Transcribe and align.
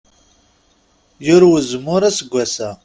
Yurew 1.25 1.53
uzemmur 1.59 2.01
aseggas-a. 2.09 2.69